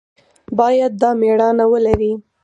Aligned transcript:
باید 0.57 0.91
دا 1.01 1.09
مېړانه 1.19 1.65
ولري. 1.71 2.13